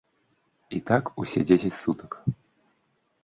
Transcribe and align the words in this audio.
І 0.77 0.79
так 0.91 1.11
усе 1.23 1.43
дзесяць 1.51 1.73
сутак. 1.83 2.11